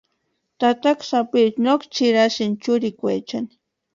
Tataka 0.59 1.03
sápicha 1.09 1.59
noksï 1.65 1.89
tsʼirasïnti 1.93 2.59
churikweeri. 2.63 3.39